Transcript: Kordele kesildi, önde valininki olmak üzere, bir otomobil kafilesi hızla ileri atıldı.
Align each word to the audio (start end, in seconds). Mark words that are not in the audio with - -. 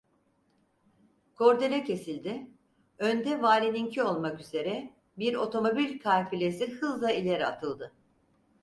Kordele 1.35 1.83
kesildi, 1.83 2.47
önde 2.99 3.41
valininki 3.41 4.03
olmak 4.03 4.39
üzere, 4.39 4.93
bir 5.17 5.35
otomobil 5.35 5.99
kafilesi 5.99 6.71
hızla 6.71 7.11
ileri 7.11 7.45
atıldı. 7.45 7.93